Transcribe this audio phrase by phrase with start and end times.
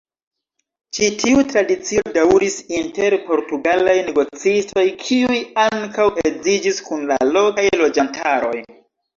[0.97, 8.59] Ĉi tiu tradicio daŭris inter portugalaj negocistoj kiuj ankaŭ edziĝis kun la lokaj loĝantaroj.